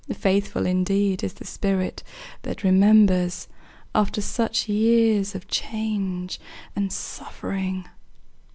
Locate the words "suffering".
6.91-7.85